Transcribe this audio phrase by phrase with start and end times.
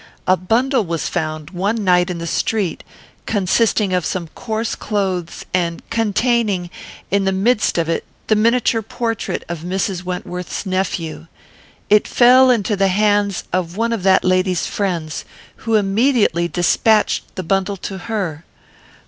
[0.25, 2.83] A bundle was found one night in the street,
[3.27, 6.71] consisting of some coarse clothes, and containing,
[7.11, 10.01] in the midst of it, the miniature portrait of Mrs.
[10.03, 11.27] Wentworth's nephew.
[11.87, 15.23] It fell into the hands of one of that lady's friends,
[15.57, 18.43] who immediately despatched the bundle to her.